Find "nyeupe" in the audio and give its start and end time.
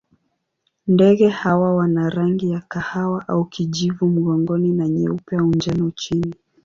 4.89-5.35